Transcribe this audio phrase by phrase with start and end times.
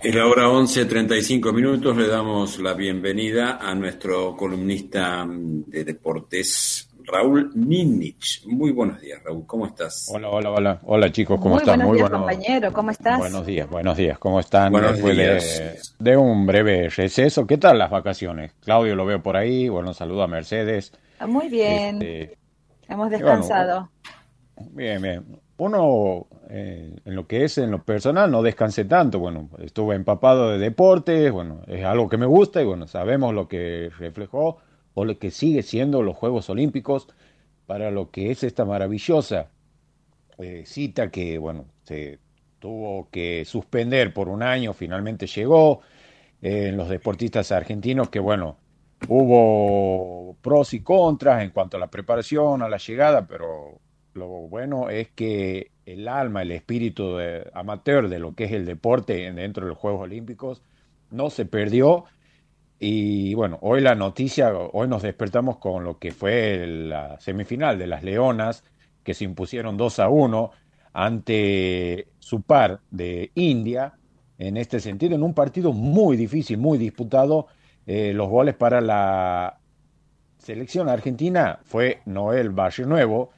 [0.00, 1.96] Es la hora 11.35 minutos.
[1.96, 8.44] Le damos la bienvenida a nuestro columnista de deportes, Raúl Ninich.
[8.46, 9.44] Muy buenos días, Raúl.
[9.44, 10.08] ¿Cómo estás?
[10.14, 10.80] Hola, hola, hola.
[10.84, 11.40] Hola, chicos.
[11.40, 11.80] ¿Cómo están?
[11.80, 12.72] Muy buenos días, compañero.
[12.72, 13.18] ¿Cómo estás?
[13.18, 14.18] Buenos días, buenos días.
[14.20, 14.70] ¿Cómo están?
[14.70, 15.94] Buenos Después días.
[15.98, 17.44] De, de un breve receso.
[17.44, 18.52] ¿Qué tal las vacaciones?
[18.60, 19.68] Claudio lo veo por ahí.
[19.68, 20.92] Bueno, saludo a Mercedes.
[21.26, 22.00] Muy bien.
[22.00, 22.38] Este,
[22.88, 23.90] Hemos bueno, descansado.
[24.70, 25.40] Bien, bien.
[25.58, 29.18] Uno, eh, en lo que es en lo personal, no descansé tanto.
[29.18, 33.48] Bueno, estuve empapado de deportes, bueno, es algo que me gusta y bueno, sabemos lo
[33.48, 34.58] que reflejó
[34.94, 37.08] o lo que sigue siendo los Juegos Olímpicos
[37.66, 39.50] para lo que es esta maravillosa
[40.38, 42.20] eh, cita que, bueno, se
[42.60, 45.80] tuvo que suspender por un año, finalmente llegó.
[46.40, 48.58] Eh, en los deportistas argentinos que, bueno,
[49.08, 53.80] hubo pros y contras en cuanto a la preparación, a la llegada, pero
[54.18, 58.66] lo bueno es que el alma, el espíritu de- amateur de lo que es el
[58.66, 60.62] deporte dentro de los Juegos Olímpicos
[61.10, 62.04] no se perdió.
[62.78, 67.86] Y bueno, hoy la noticia, hoy nos despertamos con lo que fue la semifinal de
[67.88, 68.64] las Leonas,
[69.02, 70.50] que se impusieron 2 a 1
[70.92, 73.94] ante su par de India,
[74.38, 77.46] en este sentido, en un partido muy difícil, muy disputado.
[77.86, 79.58] Eh, los goles para la
[80.38, 83.30] selección argentina fue Noel Valle Nuevo.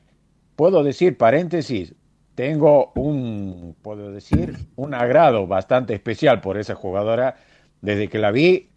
[0.61, 1.95] Puedo decir, paréntesis,
[2.35, 7.35] tengo un, puedo decir, un agrado bastante especial por esa jugadora.
[7.81, 8.69] Desde que la vi,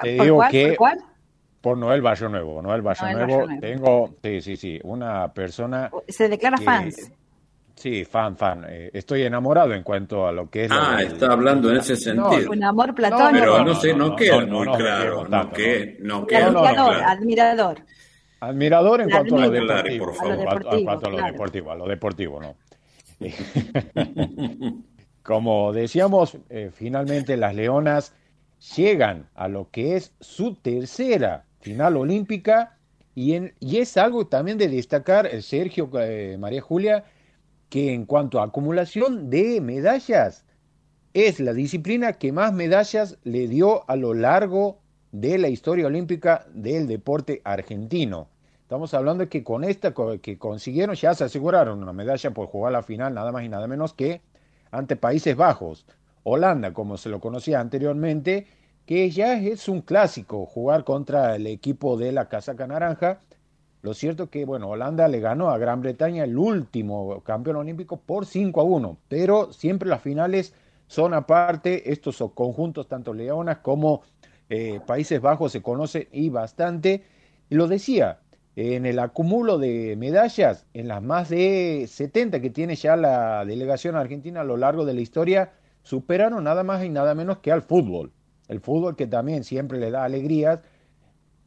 [0.00, 0.50] te ¿Por digo cuál?
[0.52, 0.98] que ¿Por cuál?
[1.60, 6.56] por Noel Valle Nuevo, Noel Valle Nuevo, tengo, sí, sí, sí, una persona Se declara
[6.58, 7.10] que- fans.
[7.74, 8.64] Sí, fan, fan.
[8.68, 12.14] Eh, estoy enamorado en cuanto a lo que es la- Ah, está hablando en ese
[12.14, 12.52] No, sentido.
[12.52, 13.32] Un amor platónico.
[13.32, 15.14] Pero no, no, no, sé, no, no, queda no, no, muy no, claro.
[15.24, 17.08] no, No, no, no queda muy admirador, claro.
[17.08, 17.78] admirador.
[18.42, 20.04] Admirador en cuanto a lo deportivo.
[20.06, 20.62] por favor.
[20.84, 21.32] cuanto a lo claro.
[21.32, 22.56] deportivo, a lo deportivo, no.
[25.22, 28.14] Como decíamos, eh, finalmente las Leonas
[28.76, 32.76] llegan a lo que es su tercera final olímpica
[33.14, 37.04] y, en- y es algo también de destacar, eh, Sergio, eh, María Julia,
[37.68, 40.44] que en cuanto a acumulación de medallas,
[41.14, 44.80] es la disciplina que más medallas le dio a lo largo
[45.12, 48.28] de la historia olímpica del deporte argentino.
[48.72, 52.72] Estamos hablando de que con esta que consiguieron ya se aseguraron una medalla por jugar
[52.72, 54.22] la final nada más y nada menos que
[54.70, 55.84] ante Países Bajos,
[56.22, 58.46] Holanda, como se lo conocía anteriormente,
[58.86, 63.20] que ya es un clásico jugar contra el equipo de la casaca naranja.
[63.82, 68.24] Lo cierto que, bueno, Holanda le ganó a Gran Bretaña el último campeón olímpico por
[68.24, 70.54] 5 a 1, pero siempre las finales
[70.86, 74.00] son aparte, estos son conjuntos, tanto Leonas como
[74.48, 77.04] eh, Países Bajos se conocen y bastante.
[77.50, 78.21] Lo decía,
[78.56, 83.96] en el acumulo de medallas, en las más de 70 que tiene ya la delegación
[83.96, 85.52] argentina a lo largo de la historia,
[85.82, 88.12] superaron nada más y nada menos que al fútbol.
[88.48, 90.60] El fútbol que también siempre le da alegrías,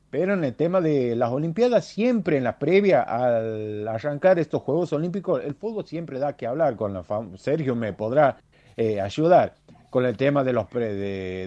[0.09, 4.93] pero en el tema de las Olimpiadas, siempre en la previa al arrancar estos Juegos
[4.93, 6.75] Olímpicos, el fútbol siempre da que hablar.
[6.75, 7.03] Con la
[7.35, 8.37] Sergio me podrá
[8.77, 9.55] eh, ayudar
[9.89, 10.93] con el tema de los pre-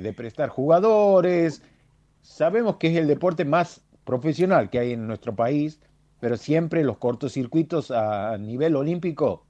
[0.01, 1.63] de prestar jugadores.
[2.21, 5.81] Sabemos que es el deporte más profesional que hay en nuestro país,
[6.19, 9.45] pero siempre los cortocircuitos a nivel olímpico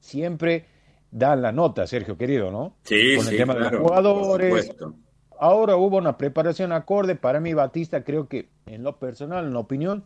[0.00, 0.66] siempre
[1.10, 2.76] dan la nota, Sergio querido, ¿no?
[2.84, 4.76] Sí, con el sí, tema de claro, los jugadores.
[5.40, 7.16] Ahora hubo una preparación acorde.
[7.16, 10.04] Para mí, Batista, creo que en lo personal, en la opinión,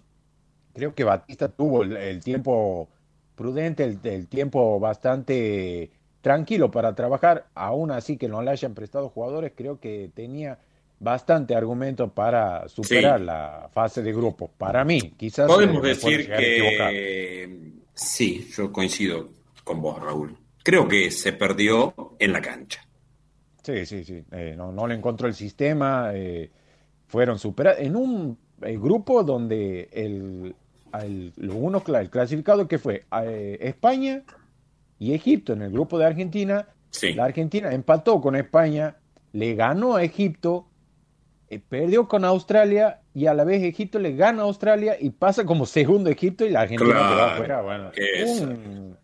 [0.73, 2.89] creo que Batista tuvo el, el tiempo
[3.35, 5.91] prudente, el, el tiempo bastante
[6.21, 7.49] tranquilo para trabajar.
[7.57, 10.61] Aún así que no le hayan prestado jugadores, creo que tenía
[10.99, 13.25] bastante argumento para superar Sí.
[13.27, 14.51] la fase de grupos.
[14.57, 15.47] Para mí, quizás.
[15.47, 19.29] Podemos decir que sí, yo coincido
[19.65, 20.37] con vos, Raúl.
[20.63, 22.83] Creo que se perdió en la cancha.
[23.63, 24.23] Sí, sí, sí.
[24.33, 26.11] Eh, no, no le encontró el sistema.
[26.15, 26.51] eh,
[27.09, 27.81] fueron superados.
[27.81, 30.55] En un eh, grupo donde el,
[31.01, 33.05] el, lo uno, el clasificado que fue
[33.61, 34.23] España
[34.99, 36.69] y Egipto en el grupo de Argentina.
[36.91, 37.13] Sí.
[37.15, 38.97] La Argentina empató con España,
[39.33, 40.67] le ganó a Egipto,
[41.49, 45.45] eh, perdió con Australia y a la vez Egipto le gana a Australia y pasa
[45.45, 47.63] como segundo Egipto y la Argentina Claro, quedó afuera.
[47.63, 48.97] Bueno, que es un-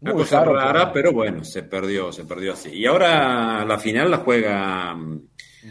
[0.00, 2.70] Una cosa rara, pero bueno, se perdió, se perdió así.
[2.70, 5.20] Y ahora la final la juega mm,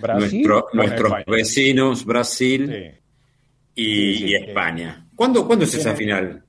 [0.01, 3.01] Brasil nuestro- con nuestros vecinos Brasil Sí.
[3.75, 3.85] y,
[4.15, 4.35] Sí, sí, y.
[4.35, 5.05] España.
[5.15, 6.43] ¿Cuándo, ¿cuándo es esa final?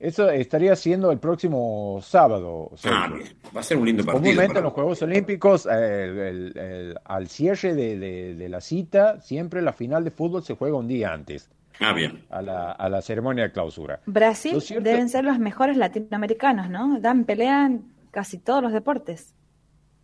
[0.00, 2.70] Eso estaría siendo el próximo sábado.
[2.72, 3.16] Ah, Sergio.
[3.16, 3.28] bien.
[3.54, 4.22] Va a ser un lindo partido.
[4.22, 5.70] Comúnmente para- en los Juegos Olímpicos, eh,
[6.04, 10.42] el- el- el- al cierre de, de- de la cita, siempre la final de fútbol
[10.42, 11.50] se juega un día antes,
[11.80, 12.24] Ah, bien.
[12.30, 14.00] a la, a la ceremonia de clausura.
[14.06, 16.98] Brasil cierto- deben ser los mejores latinoamericanos, ¿no?
[16.98, 19.34] Dan pelea en casi todos los deportes.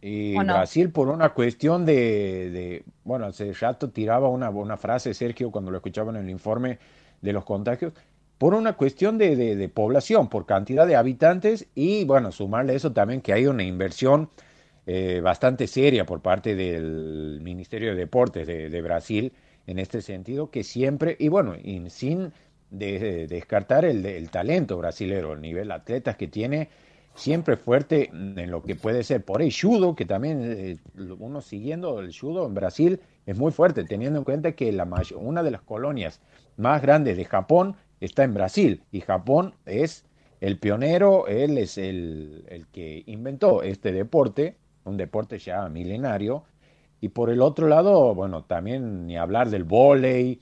[0.03, 5.71] Y Brasil por una cuestión de, bueno, hace rato tiraba una, una frase, Sergio, cuando
[5.71, 6.79] lo escuchaba en el informe
[7.23, 7.95] de los contagios,
[8.39, 13.21] por una cuestión de, de, población, por cantidad de habitantes y, bueno, sumarle eso también
[13.23, 14.31] que hay una inversión
[14.87, 19.33] eh, bastante seria por parte del Ministerio de Deportes de, Brasil
[19.67, 21.55] en este sentido, que siempre, y bueno,
[21.89, 22.33] sin
[22.71, 26.69] descartar el, el talento brasilero, el nivel de atletas que tiene
[27.17, 29.25] siempre fuerte en lo que puede ser.
[29.25, 30.79] Por el judo, que también eh,
[31.19, 34.87] uno siguiendo el judo en Brasil es muy fuerte, teniendo en cuenta que la
[35.17, 36.21] una de las colonias
[36.57, 40.05] más grandes de Japón está en Brasil y Japón es
[40.41, 46.45] el pionero, él es el, el que inventó este deporte, un deporte ya milenario.
[47.01, 50.41] Y por el otro lado, bueno, también ni hablar del vóley,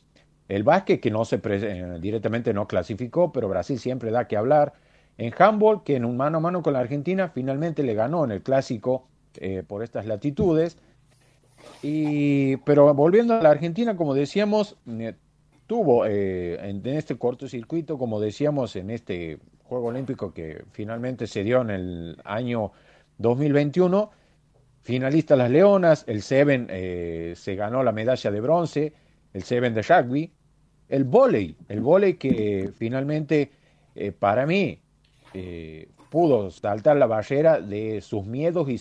[0.49, 4.75] el básquet que no se eh, directamente no clasificó, pero Brasil siempre da que hablar
[5.17, 8.31] en handball, que en un mano a mano con la Argentina finalmente le ganó en
[8.31, 10.77] el clásico eh, por estas latitudes.
[11.83, 15.15] Y, pero volviendo a la Argentina, como decíamos, eh,
[15.67, 21.63] tuvo eh, en, este cortocircuito, como decíamos, en este Juego Olímpico que finalmente se dio
[21.63, 22.73] en el año
[23.19, 24.11] 2021,
[24.83, 28.93] finalista las Leonas, el Seven se ganó la medalla de bronce,
[29.33, 30.31] el Seven de rugby,
[30.89, 33.51] el volei, el volei que finalmente
[34.19, 34.79] para mí
[35.35, 38.81] eh, pudo saltar la barrera de sus miedos y,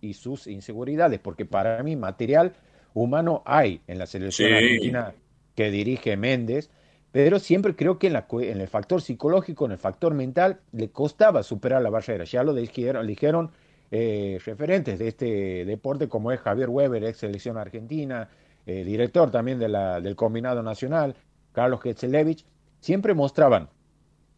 [0.00, 2.54] y, sus inseguridades, porque para mí material
[2.94, 5.12] humano hay en la selección argentina
[5.60, 6.70] que dirige Méndez,
[7.12, 10.88] pero siempre creo que en, la, en, el factor psicológico, en el factor mental, le
[10.88, 12.24] costaba superar la barrera.
[12.24, 13.50] Ya lo dijeron, dijeron
[13.90, 18.30] eh, referentes de este deporte como es Javier Weber, ex selección argentina,
[18.64, 21.14] eh, director también del combinado nacional,
[21.52, 22.46] Carlos Ketzelevich,
[22.78, 23.68] siempre mostraban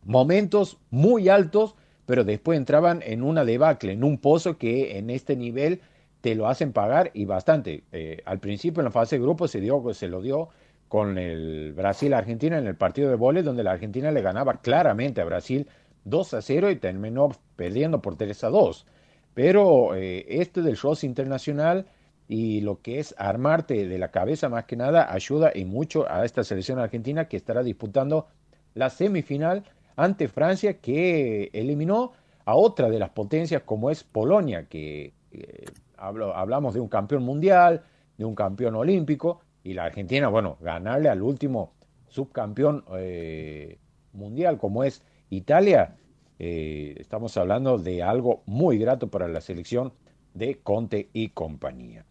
[0.02, 5.36] momentos muy altos, pero después entraban en una debacle, en un pozo que en este
[5.36, 5.82] nivel
[6.20, 7.84] te lo hacen pagar y bastante.
[7.92, 10.48] Eh, al principio en la fase de grupo se, dio, se lo dio
[10.92, 15.24] con el Brasil-Argentina en el partido de vole, donde la Argentina le ganaba claramente a
[15.24, 15.66] Brasil
[16.04, 18.86] 2 a 0 y terminó perdiendo por 3 a 2.
[19.32, 21.86] Pero eh, este del show internacional
[22.28, 26.26] y lo que es armarte de la cabeza más que nada ayuda y mucho a
[26.26, 28.26] esta selección argentina que estará disputando
[28.74, 29.64] la semifinal
[29.96, 32.12] ante Francia que eliminó
[32.44, 35.64] a otra de las potencias como es Polonia, que eh,
[35.96, 37.82] hablamos de un campeón mundial,
[38.18, 41.74] de un campeón olímpico, y la Argentina, bueno, ganarle al último
[42.08, 43.78] subcampeón eh,
[44.12, 45.96] mundial como es Italia,
[46.38, 49.92] eh, estamos hablando de algo muy grato para la selección
[50.34, 52.04] de Conte y compañía.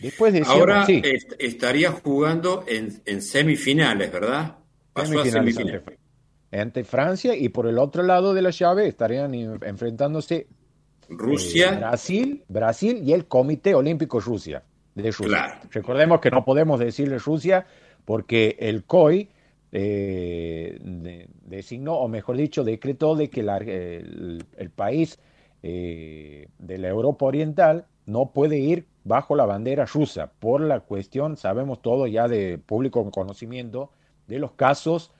[0.00, 0.86] Después de Ahora
[1.38, 4.56] estaría jugando en, semifinales, ¿verdad?
[4.92, 5.82] Pasó a semifinales
[6.60, 10.46] ante Francia y por el otro lado de la llave estarían enfrentándose
[11.08, 14.62] Rusia, eh, Brasil, Brasil y el Comité Olímpico Rusia
[14.94, 15.60] de Rusia.
[15.70, 17.66] Recordemos que no podemos decirle Rusia
[18.04, 19.28] porque el COI
[19.72, 20.78] eh,
[21.42, 25.18] designó, o mejor dicho, decretó de que el, país
[25.62, 31.36] eh, de la Europa Oriental no puede ir bajo la bandera rusa por la cuestión,
[31.36, 33.90] sabemos todo ya de público conocimiento,
[34.26, 35.12] de los casos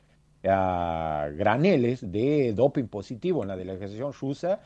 [0.47, 4.61] a graneles de doping positivo en la delegación rusa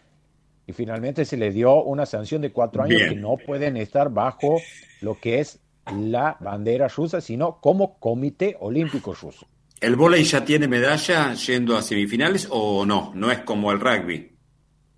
[0.68, 4.60] y finalmente se le dio una sanción de cuatro años que no pueden estar bajo
[5.00, 5.60] lo que es
[5.96, 9.46] la bandera rusa, sino como Comité Olímpico Ruso.
[9.80, 13.12] ¿El volei ya tiene medalla yendo a semifinales o no?
[13.14, 14.36] ¿No es como el rugby?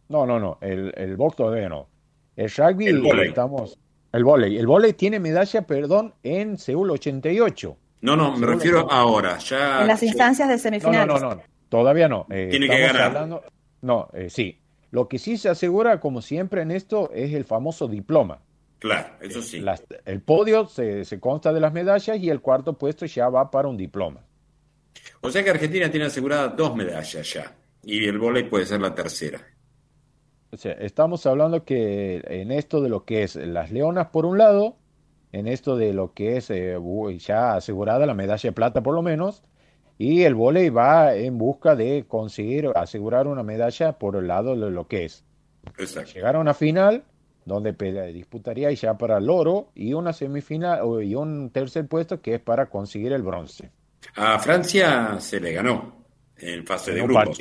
[0.08, 0.58] No, no, no.
[0.60, 1.88] El, el box todavía no.
[2.34, 3.78] El rugby el estamos.
[4.12, 4.58] El volei.
[4.58, 7.76] El volei tiene medalla, perdón, en Seúl 88.
[8.00, 9.38] No, no, me refiero ahora.
[9.38, 11.06] Ya, en las instancias de semifinales.
[11.06, 12.26] No, no, no, todavía no.
[12.28, 13.42] Eh, Tiene que ganar.
[13.82, 14.59] no, eh, sí.
[14.90, 18.40] Lo que sí se asegura, como siempre en esto, es el famoso diploma.
[18.78, 19.62] Claro, eso sí.
[20.06, 23.68] el podio se, se, consta de las medallas y el cuarto puesto ya va para
[23.68, 24.24] un diploma.
[25.20, 27.54] O sea que Argentina tiene aseguradas dos medallas ya.
[27.84, 29.40] Y el volei puede ser la tercera.
[30.50, 34.38] O sea, estamos hablando que en esto de lo que es las leonas por un
[34.38, 34.76] lado
[35.32, 36.76] en esto de lo que es eh,
[37.18, 39.42] ya asegurada la medalla de plata por lo menos,
[40.00, 44.70] y el volei va en busca de conseguir asegurar una medalla por el lado de
[44.70, 45.26] lo que es.
[46.14, 47.04] Llegar a una final
[47.44, 47.74] donde
[48.10, 52.70] disputaría ya para el oro y una semifinal y un tercer puesto que es para
[52.70, 53.72] conseguir el bronce.
[54.14, 55.92] A Francia se le ganó
[56.38, 57.36] en fase de grupos.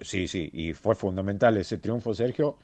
[0.00, 2.56] sí, sí, y fue fundamental ese triunfo, Sergio,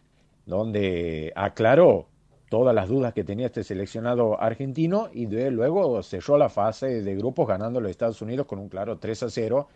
[0.46, 2.08] donde aclaró
[2.48, 7.16] todas las dudas que tenía este seleccionado argentino y de, luego cerró la fase de
[7.16, 9.68] grupos ganando los Estados Unidos con un claro 3 a 0,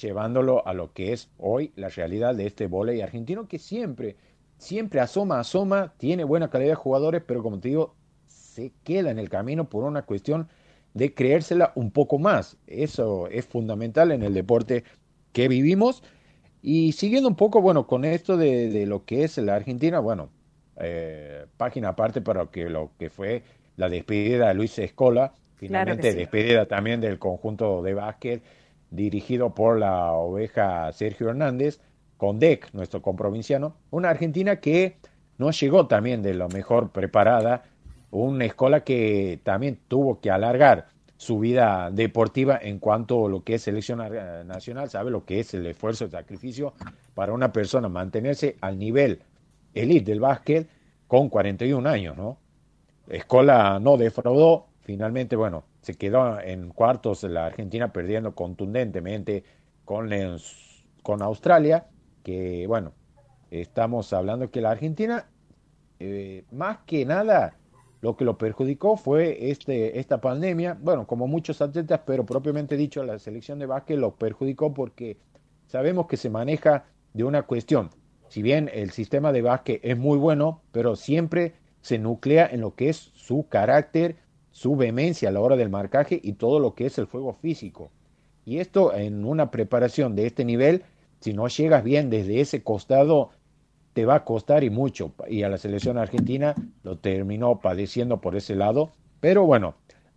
[0.00, 4.16] llevándolo a lo que es hoy la realidad de este volei argentino que siempre
[4.60, 7.94] siempre asoma, asoma, tiene buena calidad de jugadores, pero como te digo,
[8.26, 10.48] se queda en el camino por una cuestión
[10.94, 12.58] de creérsela un poco más.
[12.66, 14.84] Eso es fundamental en el deporte
[15.32, 16.02] que vivimos.
[16.62, 20.28] Y siguiendo un poco, bueno, con esto de, lo que es la Argentina, bueno,
[20.80, 23.42] eh, página aparte para lo que, lo que fue
[23.76, 28.42] la despedida de Luis Escola, finalmente despedida también del conjunto de básquet
[28.90, 31.80] dirigido por la oveja Sergio Hernández,
[32.16, 34.96] con DEC, nuestro comprovinciano, una Argentina que
[35.38, 37.62] no llegó también de lo mejor preparada,
[38.10, 43.54] una escuela que también tuvo que alargar su vida deportiva en cuanto a lo que
[43.54, 44.00] es selección
[44.46, 46.74] nacional, sabe lo que es el esfuerzo, el sacrificio
[47.14, 49.22] para una persona mantenerse al nivel
[49.74, 50.68] elite del básquet
[51.06, 52.38] con 41 años, ¿no?
[53.08, 59.44] Escola no defraudó, finalmente, bueno, se quedó en cuartos la Argentina perdiendo contundentemente
[59.84, 60.10] con,
[61.02, 61.86] con Australia,
[62.22, 62.92] que bueno,
[63.50, 65.26] estamos hablando que la Argentina,
[65.98, 67.56] eh, más que nada,
[68.00, 73.02] lo que lo perjudicó fue este, esta pandemia, bueno, como muchos atletas, pero propiamente dicho,
[73.04, 75.18] la selección de básquet lo perjudicó porque
[75.66, 77.90] sabemos que se maneja de una cuestión.
[78.30, 82.76] Si bien el sistema de básquet es muy bueno, pero siempre se nuclea en lo
[82.76, 84.18] que es su carácter,
[84.52, 87.90] su vehemencia a la hora del marcaje y todo lo que es el juego físico.
[88.44, 90.84] Y esto en una preparación de este nivel,
[91.18, 93.30] si no llegas bien desde ese costado,
[93.94, 95.12] te va a costar y mucho.
[95.28, 98.92] Y a la selección argentina lo terminó padeciendo por ese lado.
[99.18, 99.74] Pero bueno,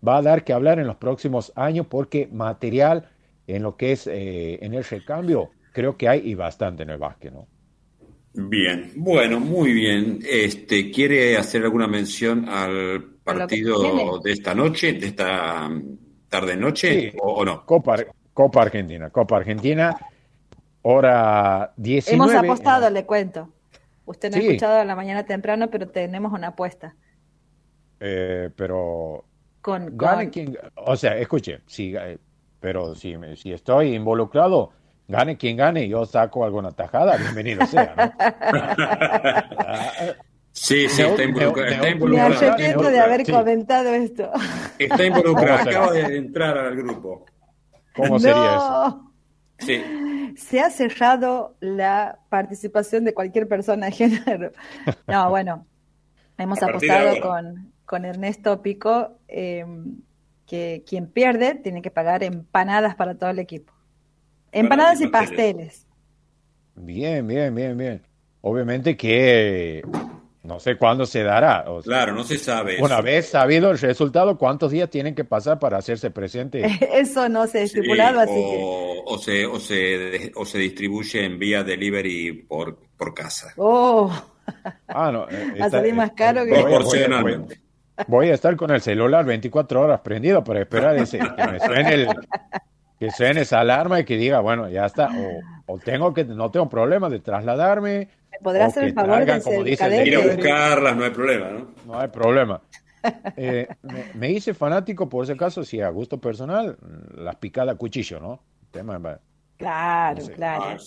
[0.08, 3.10] va a dar que hablar en los próximos años porque material
[3.48, 7.00] en lo que es eh, en el recambio, creo que hay y bastante en el
[7.00, 7.48] básquet, ¿no?
[8.34, 10.20] Bien, bueno, muy bien.
[10.28, 15.70] Este, ¿Quiere hacer alguna mención al partido de esta noche, de esta
[16.30, 17.64] tarde-noche o, no?
[17.66, 17.98] Copa,
[18.34, 19.96] Copa Argentina, Copa Argentina,
[20.82, 22.16] hora 19.
[22.16, 23.50] Hemos apostado, le cuento.
[24.06, 26.96] Usted no ha escuchado a la mañana temprano, pero tenemos una apuesta.
[28.00, 29.26] Eh, pero.
[29.62, 29.96] Con,
[30.30, 32.18] Quien, o sea, escuche, si, eh,
[32.60, 34.72] pero si, si estoy involucrado,
[35.08, 37.96] gane quien gane, yo saco alguna tajada, bienvenido sea.
[37.96, 38.14] ¿no?
[40.52, 41.98] sí, sí, está involucrado.
[42.08, 44.32] Me arrepiento de haber comentado esto.
[44.80, 47.26] Está involucrado, acaba de entrar al grupo.
[47.96, 49.12] ¿Cómo sería eso?
[49.60, 49.84] Sí
[50.36, 54.52] se ha cerrado la participación de cualquier persona de género.
[55.08, 55.66] No, bueno,
[56.38, 59.98] hemos apostado con, con, Ernesto Pico em,
[60.46, 63.74] que quien pierde tiene que pagar empanadas para todo el equipo.
[64.54, 65.86] Empanadas y pasteles.
[66.76, 68.02] Bien, bien, bien, bien.
[68.42, 69.84] Obviamente que
[70.44, 71.66] no sé cuándo se dará.
[71.84, 72.82] claro, no se sabe.
[72.82, 76.66] Una vez sabido el resultado, ¿cuántos días tienen que pasar para hacerse presente?
[76.94, 79.04] Eso no se ha estipulado, así o, que...
[79.06, 83.54] O se, o, se, o se distribuye en vía delivery por, por casa.
[83.58, 84.12] ¡Oh!
[84.88, 85.28] Ah, no.
[85.32, 86.52] Eh, a salir más caro que...
[86.52, 87.62] Proporcionalmente.
[88.08, 91.94] Voy a estar con el celular 24 horas prendido para esperar ese, que me suene
[91.94, 92.08] el,
[93.00, 95.10] que suene esa alarma y que diga, bueno, ya está,
[95.66, 98.10] o, o tengo que, no tengo problema de trasladarme,
[98.44, 101.68] podrá hacer el favor de ir a buscarlas, no hay problema, ¿no?
[101.86, 102.62] No hay problema.
[103.36, 103.68] Eh,
[104.14, 106.78] me, hice fanático, por ese caso, si a gusto personal,
[107.18, 108.40] las picadas cuchillo, ¿no?
[108.72, 108.98] Tema,
[109.58, 110.64] claro, claro.
[110.64, 110.78] Ah,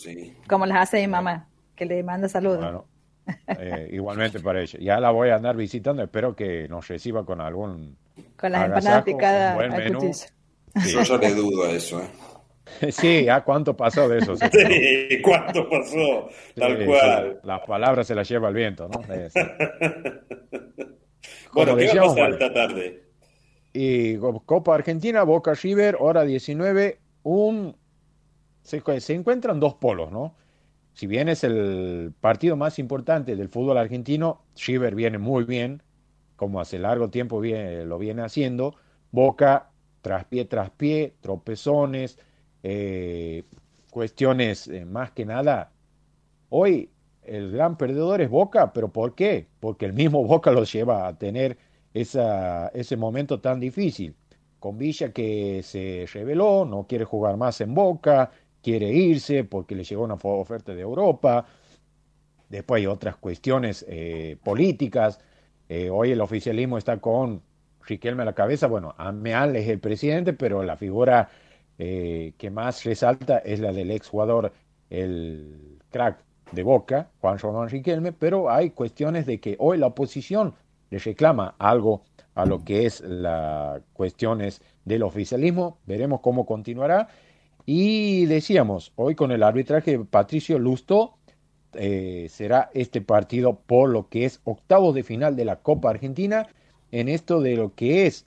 [0.48, 2.60] Como las hace mi mamá, que le manda saludos.
[2.60, 2.86] Bueno,
[3.58, 4.78] eh, igualmente para ella.
[4.80, 7.98] Ya la voy a andar visitando, espero que nos reciba con algún.
[8.38, 10.35] Con las empanadas picadas a cuchillo.
[10.84, 12.08] Yo ya le dudo a eso, ¿eh?
[12.90, 14.34] Sí, ¿a cuánto pasó de eso?
[14.52, 16.28] Sí, ¿cuánto pasó?
[16.54, 17.40] Tal cual.
[17.42, 19.00] las palabras se las lleva el viento, ¿no?
[21.52, 23.02] bueno, ¿qué va a pasar esta tarde?
[23.72, 27.76] Y Copa Argentina, Boca River, hora 19, un...
[28.62, 30.34] Se, se encuentran dos polos, ¿no?
[30.94, 35.82] Si bien es el partido más importante del fútbol argentino, River viene muy bien,
[36.36, 38.76] como hace largo tiempo viene, lo viene haciendo.
[39.10, 39.70] Boca,
[40.06, 42.16] tras pie tras pie, tropezones,
[42.62, 43.42] eh,
[43.90, 45.72] cuestiones eh, más que nada.
[46.48, 46.90] Hoy
[47.24, 49.48] el gran perdedor es Boca, pero ¿por qué?
[49.58, 51.58] Porque el mismo Boca los lleva a tener
[51.92, 54.14] esa, ese momento tan difícil.
[54.60, 58.30] Con Villa que se reveló, no quiere jugar más en Boca,
[58.62, 61.46] quiere irse porque le llegó una oferta de Europa.
[62.48, 65.18] Después hay otras cuestiones eh, políticas.
[65.90, 67.42] hoy el oficialismo está con
[67.86, 68.66] Riquelme a la cabeza.
[68.66, 71.28] Bueno, Ameal es el presidente, pero la figura
[71.78, 74.52] eh, que más resalta es la del ex jugador,
[74.90, 76.18] el crack
[76.52, 80.54] de Boca, Juan Román Riquelme, pero hay cuestiones de que hoy la oposición
[80.90, 82.02] le reclama algo
[82.34, 87.08] a lo que es las cuestiones del oficialismo, veremos cómo continuará.
[87.64, 91.18] Y decíamos, hoy con el arbitraje de Patricio Lusto,
[91.74, 96.46] eh, será este partido por lo que es octavos de final de la Copa Argentina
[96.92, 98.26] en esto de lo que es.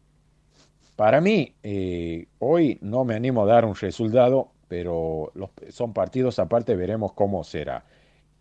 [0.95, 6.39] Para mí eh, hoy no me animo a dar un resultado pero los, son partidos
[6.39, 7.83] aparte veremos cómo será.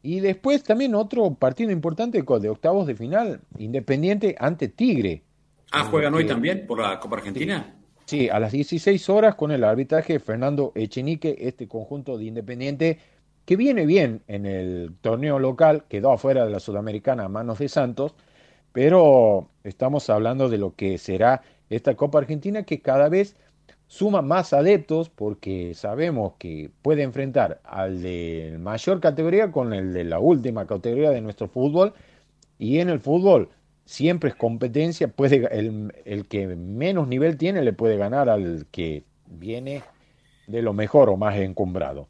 [0.00, 5.24] Y después también otro partido importante de octavos de final Independiente ante Tigre.
[5.72, 7.74] Ah juegan hoy también por la Copa Argentina.
[8.04, 12.98] Sí, a las 16 horas con el arbitraje Fernando Echenique este conjunto de Independiente
[13.44, 17.68] que viene bien en el torneo local, quedó afuera de la Sudamericana a manos de
[17.68, 18.14] Santos,
[18.72, 23.36] pero estamos hablando de lo que será esta Copa Argentina que cada vez
[23.86, 30.04] suma más adeptos porque sabemos que puede enfrentar al de mayor categoría con el de
[30.04, 31.94] la última categoría de nuestro fútbol
[32.58, 33.48] y en el fútbol
[33.86, 39.04] siempre es competencia, puede el, el que menos nivel tiene le puede ganar al que
[39.26, 39.82] viene
[40.46, 42.08] de lo mejor o más encumbrado.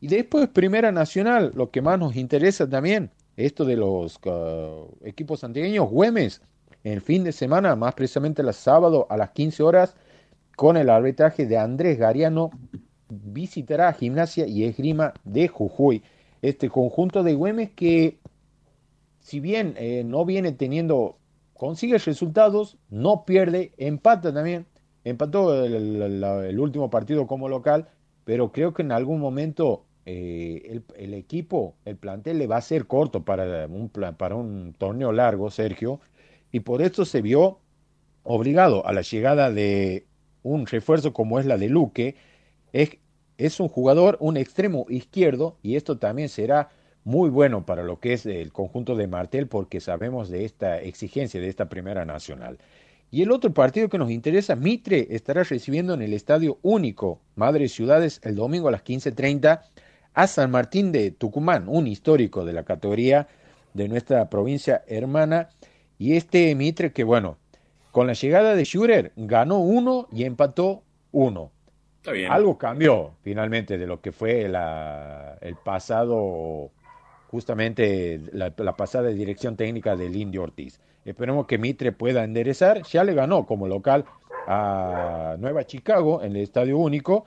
[0.00, 5.44] Y después Primera Nacional, lo que más nos interesa también, esto de los uh, equipos
[5.44, 6.42] antigueños, Güemes,
[6.82, 9.94] el fin de semana, más precisamente el sábado a las 15 horas,
[10.56, 12.50] con el arbitraje de Andrés Gariano,
[13.08, 16.02] visitará Gimnasia y Esgrima de Jujuy.
[16.42, 18.18] Este conjunto de Güemes que,
[19.20, 21.16] si bien eh, no viene teniendo,
[21.54, 24.66] consigue resultados, no pierde, empata también,
[25.04, 27.86] empató el último partido como local,
[28.24, 32.86] pero creo que en algún momento eh, el, equipo, el plantel le va a ser
[32.86, 36.00] corto para un, para un torneo largo, Sergio,
[36.50, 37.58] y por esto se vio
[38.22, 40.06] obligado a la llegada de
[40.42, 42.16] un refuerzo como es la de Luque.
[42.72, 42.96] Es,
[43.36, 46.70] es un jugador, un extremo izquierdo, y esto también será
[47.04, 51.38] muy bueno para lo que es el conjunto de Martel, porque sabemos de esta exigencia
[51.38, 52.56] de esta primera nacional.
[53.10, 57.72] Y el otro partido que nos interesa, Mitre estará recibiendo en el Estadio Único Madres
[57.72, 59.60] Ciudades el domingo a las 15.30
[60.18, 63.28] a San Martín de Tucumán, un histórico de la categoría
[63.72, 65.50] de nuestra provincia hermana.
[65.96, 67.38] Y este Mitre que, bueno,
[67.92, 71.52] con la llegada de Schurer ganó uno y empató uno.
[72.28, 76.72] Algo cambió finalmente de lo que fue la, el pasado,
[77.28, 80.80] justamente la, la, pasada dirección técnica del Indio Ortiz.
[81.04, 82.82] Esperemos que Mitre pueda enderezar.
[82.82, 84.04] Ya le ganó como local
[84.48, 87.24] a Nueva Chicago en el Estadio Único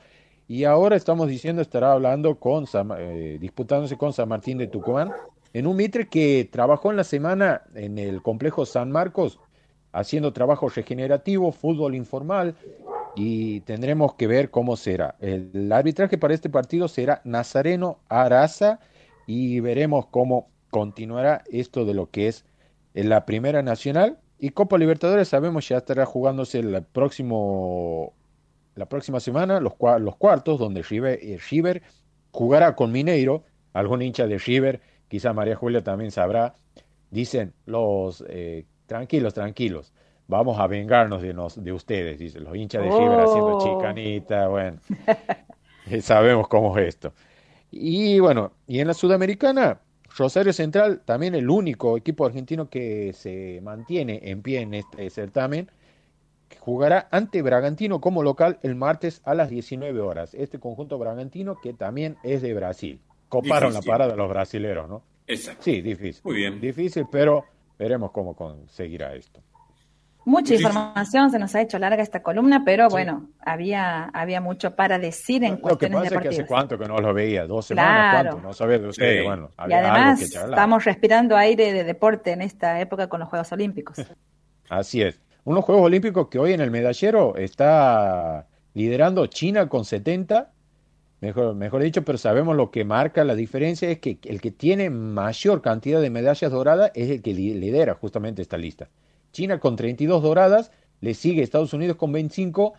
[0.52, 2.66] y ahora estamos diciendo estará hablando con
[2.98, 5.14] eh, disputándose con San Martín de Tucumán
[5.54, 9.40] en un Mitre que trabajó en la semana en el complejo San Marcos
[9.94, 12.56] haciendo trabajo regenerativo, fútbol informal
[13.16, 15.16] y tendremos que ver cómo será.
[15.22, 18.82] El, arbitraje para este partido será Nazareno Araza
[19.28, 22.44] y veremos cómo continuará esto de lo que es
[22.94, 28.12] la Primera Nacional y Copa Libertadores sabemos ya estará jugándose el próximo
[28.76, 31.82] la próxima semana los, los cuartos, donde River, eh, River,
[32.32, 36.56] jugará con Mineiro, algún hincha de River, quizá María Julia también sabrá,
[37.10, 39.94] dicen los eh, tranquilos, tranquilos,
[40.28, 43.64] vamos a vengarnos de, nos, de ustedes, dicen los hinchas de River haciendo oh.
[43.64, 44.80] chicanita, bueno,
[45.88, 47.14] eh, sabemos cómo es esto.
[47.70, 49.82] Y bueno, y en la Sudamericana,
[50.18, 55.70] Rosario Central, también el único equipo argentino que se mantiene en pie en este certamen,
[56.60, 60.34] jugará ante Bragantino como local el martes a las 19 horas.
[60.34, 63.02] Este conjunto bragantino que también es de Brasil.
[63.30, 65.04] Coparon la parada los brasileros, ¿no?
[65.28, 65.64] Exacto.
[65.64, 66.22] Sí, difícil.
[66.24, 66.60] Muy bien.
[66.60, 67.46] Difícil, pero
[67.80, 69.42] veremos cómo conseguirá esto.
[70.24, 75.00] Mucha información, se nos ha hecho larga esta columna, pero bueno, había, había mucho para
[75.00, 77.66] decir en cuestiones Lo que pasa es que hace cuánto que no lo veía, dos
[77.66, 78.48] semanas, ¿cuánto?
[78.48, 83.10] No sabía de ustedes, bueno, Y además estamos respirando aire de deporte en esta época
[83.10, 83.98] con los Juegos Olímpicos.
[84.70, 90.52] Así es unos Juegos Olímpicos que hoy en el medallero está liderando China con 70,
[91.20, 94.90] mejor, mejor dicho, pero sabemos lo que marca la diferencia es que el que tiene
[94.90, 98.90] mayor cantidad de medallas doradas es el que lidera justamente esta lista.
[99.32, 102.74] China con 32 doradas, le sigue Estados Unidos con 25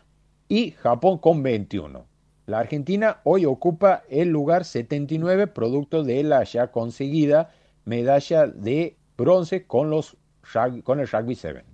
[0.49, 2.07] y Japón con 21.
[2.47, 7.51] La Argentina hoy ocupa el lugar 79 producto de la ya conseguida
[7.85, 10.17] medalla de bronce con, los,
[10.85, 11.72] con el Rugby 7.